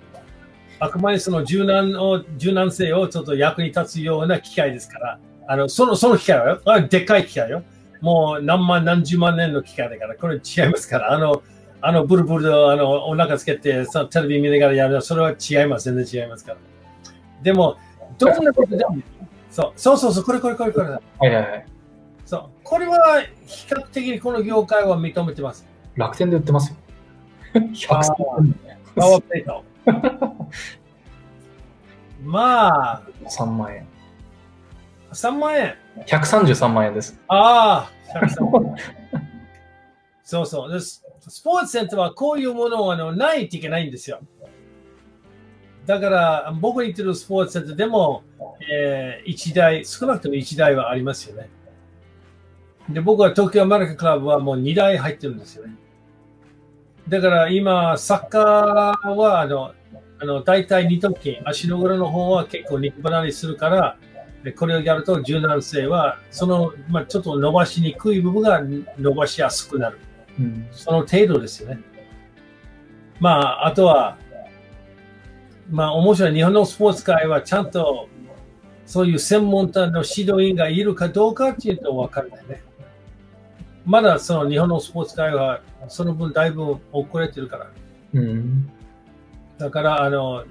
[0.80, 7.64] あくまでその柔軟を、柔軟性をちょっと役に立つような機械ですから、あの、その、その機械はよ、あでっかい機械よ。
[8.02, 11.42] もう何万何十万年の機械だから、これ違いますから、あの、
[11.82, 15.92] あの、ブルブルであのお腹つけてそのテレビ見ながらやるのは、それは違います。
[15.92, 16.58] 全然違いますから。
[17.42, 17.78] でも、
[18.18, 18.98] どんなことでも、
[19.54, 20.88] そうそうそうそう、これこれこれこれ。
[20.88, 21.66] はいはいはい。
[22.26, 22.50] そう。
[22.64, 25.68] これは比較的にこの業界は認めてます。
[25.96, 26.78] 楽天で売ってますよ。
[27.54, 28.02] 100あ
[28.96, 29.64] パワープレート。
[32.24, 33.88] まあ、3万円。
[35.12, 35.76] 3万円。
[36.08, 37.22] 133万円です。
[37.28, 38.76] ああ、103万円
[40.24, 41.06] そうそうです。
[41.28, 44.20] スポーツセンターはこういうものをあのないといけないんですよ。
[45.86, 48.24] だから、僕に言ってるスポーツでも、
[48.72, 51.50] えー、1台、少なくとも1台はありますよね。
[52.90, 55.76] で、僕は東京アメリカクラブはもう2台入ってるんですよね。
[57.08, 59.74] だから今、サッカーは、あの、
[60.20, 63.98] あの大体二頭筋、足の裏の方は結構肉離れするから、
[64.44, 68.62] でこれをやると柔軟性は、その、まあ、ちょっと伸ばしにくい部分が
[68.98, 70.00] 伸ばしやすくなる。
[70.40, 70.68] うん。
[70.72, 71.80] その程度ですよね。
[73.20, 74.18] まあ、あとは、
[75.74, 76.34] まあ、面白い。
[76.36, 78.08] 日本のスポーツ界はちゃんと、
[78.86, 82.62] そういう専門家の指導員がいるかどうかっていうと分かるね。
[83.84, 87.72] まだその日本のスポーツ界は、その分だいぶ遅れてるから。
[88.14, 88.72] うん。
[89.58, 90.44] だから、あの、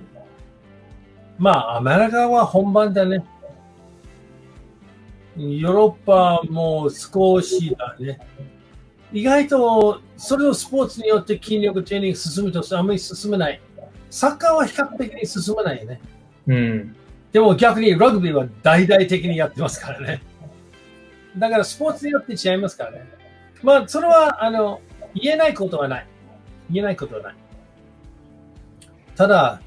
[1.38, 3.24] まあ、アメリカは本番だね。
[5.36, 8.18] ヨーロッパも少しだね。
[9.12, 13.60] 意外とそれをスポーツによって筋力トレーニング進むとあんまり進めない。
[14.12, 16.00] サッカーは比較的に進まないよね。
[16.46, 16.96] うん。
[17.32, 20.22] でも逆にラグビーは大々的にやってますからね。
[21.38, 23.08] だからスポーツによって違いますからね。
[23.62, 24.82] まあ、それは、あの、
[25.14, 26.06] 言えないことはない。
[26.70, 27.34] 言えないことはない。
[29.16, 29.62] ただ、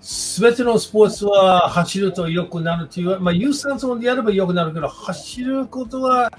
[0.00, 6.32] すべてのスポーツは走ると良くなるという、まあ、有酸素でやれば良くなるけど、走ることは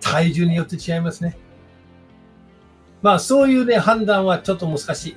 [0.00, 1.36] 体重によって違いますね。
[3.02, 5.16] まあ、そういうね、判断はちょっと難しい。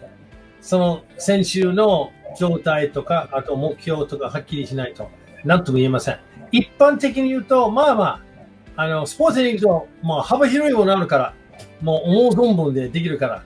[0.65, 5.11] その先週の状態とか、あと目標とかはっきりしないと、
[5.43, 6.19] なんとも言えません。
[6.51, 8.03] 一般的に言うと、まあま
[8.75, 11.33] あ、あの、スポーツに行くと、もう幅広いものあるから、
[11.81, 13.43] もう思う存分でできるから。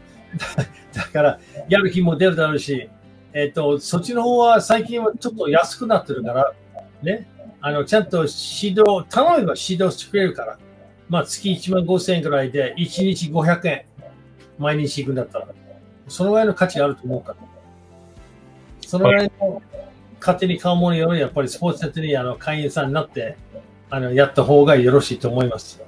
[0.96, 2.90] だから、やる気も出るだろうし、
[3.34, 6.54] えっ、と、そっちの方は最近はちょっと安くなってるから、
[7.04, 7.28] ね、
[7.60, 10.58] あの、ちゃんと指導、頼めば指導してくれるから、
[11.10, 13.86] まあ、月1万5千円くらいで、1日500円、
[14.58, 15.48] 毎日行くんだったら、
[16.10, 17.38] そのぐらいの価値あると思うから。
[18.86, 19.62] そのぐらいの
[20.20, 23.38] 勝手に買うものより、やっぱりスポーツセットにあの会員さんになって、
[23.90, 25.82] あの、やった方がよろしいと思います。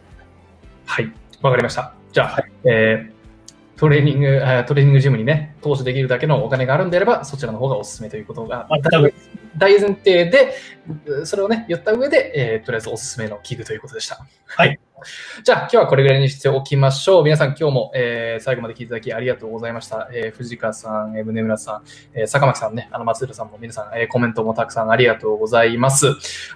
[0.86, 1.12] はい、
[1.42, 1.94] わかりました。
[2.12, 8.68] じゃあ、はい、えー、トレーニング、トレーニングジムにね、投資できるだけのお金があるんであれば、そちらの方がおすすめということが、
[9.58, 10.54] 大前提で、
[11.26, 14.26] それをね、言った上で、えー、とりあえずおすすめの器具ということでした。
[14.46, 14.80] はい。
[15.44, 17.24] じゃあ、今日はこれぐらいにしておきましょう。
[17.24, 20.10] 皆さん、今日も、えー、最後まで聞いていただきありがとうございました。
[20.14, 21.82] えー、藤川さん、えー、宗村さん、
[22.14, 26.08] えー、坂巻さんね、あの、松浦さんも皆さん、えー、コメントもたくさんありがとうございます。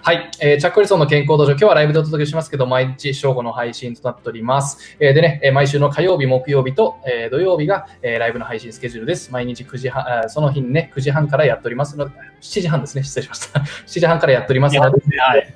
[0.02, 0.30] はい。
[0.40, 4.96] えー、チャックリソンの健康道場、今日はライブでお届けしますけど、毎日正午の配信となっております。
[5.00, 9.32] えー、でね、毎週の火曜日、木曜日と、えー、土曜日が、えー、ライブの配信スケジュールです。
[9.32, 13.60] 毎日9時半、その日にね、9時半からやっておりますので、7時半ですね、失礼しました。
[13.86, 15.54] 7時半からやっておりますので、はい、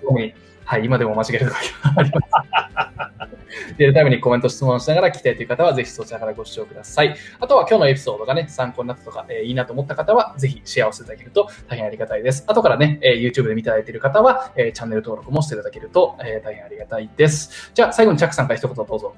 [0.70, 3.74] はい、今でも間違えるときがあります。
[3.76, 7.16] リアルタイムにコメント、質問しながら来てという方は、ぜひそちらからご視聴ください。
[7.40, 12.44] あとは今日のエピソードがね、参考になったとか、えー、いいなと思った方は、ぜひシェアをしていただけると大変ありがたいです。
[12.46, 17.72] 後からね、えー、YouTube で見ていただいている方は、えー、チャンネル登録もしていただけると、えー、大変ありがたいです。
[17.74, 19.16] じゃあ、最後にチャックさんから一言どうぞ。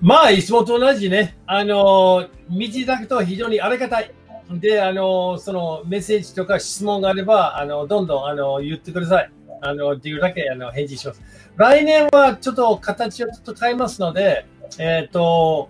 [0.00, 4.10] まあ、いつもと同じね、あの、見ていただくと非常にありがたい。
[4.50, 9.30] で、あの、そのメッセージとか質問があれば、あの、どんどん、あの、言ってください。
[9.60, 11.22] あの、できるだけ、あの、返事します。
[11.56, 14.46] 来年はちょっと形をちょっと変えますので、
[14.78, 15.68] えっ、ー、と、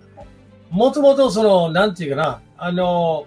[0.69, 3.25] もともとその、なんていうかな、あの、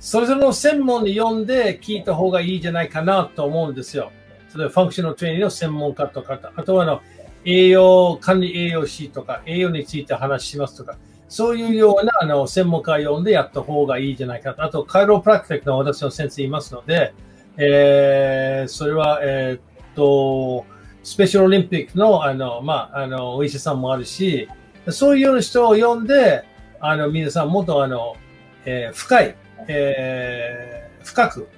[0.00, 4.10] それぞれの専門で読んで聞いた方がいいじゃないかなと思うんですよ。
[4.48, 7.00] それファンクショナルトレーニングの専門家とか、あとはあの、
[7.44, 10.98] 栄養、管理栄養士とか、栄養について話しますとか、
[11.28, 14.62] そういうようなあの専門家を読んでやった方がいいじゃないかと。
[14.62, 17.14] あと、カイロプラクティックの私の先生いますので、
[17.56, 20.64] えー、それは、えー、と、
[21.02, 24.48] スペシャルオリンピックの、あの、まあ、あの、お医者さんもあるし、
[24.88, 26.44] そういうような人を呼んで、
[26.80, 28.16] あの、皆さんもっと、あの、
[28.64, 29.36] えー、深い、
[29.68, 31.48] えー、深く、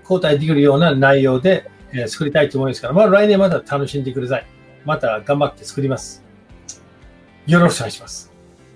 [0.00, 4.46] 交代できるような内容で、えー、作りたいと思いますから、まあ、来年また楽しんでください。
[4.84, 6.24] また頑張って作ります。
[7.46, 8.33] よろしくお願いします。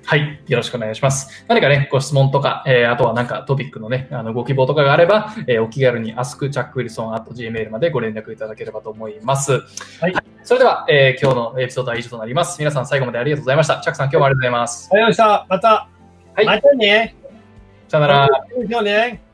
[0.08, 0.40] はい。
[0.46, 1.44] よろしくお願いします。
[1.48, 9.52] 何かね、ご質問とか、えー、あとはなんかトピックのね、あのご希望とかがあれば、えー、お気軽に askchuckwilson.gmail までご連絡いただければと思います。
[10.00, 10.14] はい。
[10.14, 12.58] はい、それでは、えー、今日のエピソードは以上となります。
[12.58, 13.80] 皆さん最後までありがとうございました。
[13.80, 14.88] チャックさん、今日もありがとうございます。
[14.90, 15.46] ありがとうございました。
[15.50, 15.88] また。
[16.36, 16.46] はい。
[16.46, 17.14] またね。
[17.88, 18.28] さよなら。
[18.30, 19.27] またね。